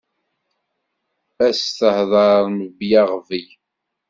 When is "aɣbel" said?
3.05-3.47